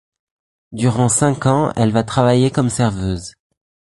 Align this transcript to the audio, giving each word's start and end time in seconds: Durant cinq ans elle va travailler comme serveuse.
Durant 0.71 1.09
cinq 1.09 1.45
ans 1.45 1.71
elle 1.75 1.91
va 1.91 2.03
travailler 2.03 2.49
comme 2.49 2.71
serveuse. 2.71 3.33